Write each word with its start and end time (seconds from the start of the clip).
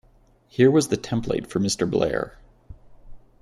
Here 0.47 0.71
was 0.71 0.87
the 0.87 0.97
template 0.97 1.45
for 1.45 1.59
Mr 1.59 1.87
Blair. 1.87 2.39